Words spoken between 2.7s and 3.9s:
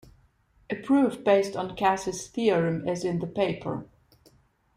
is in the paper.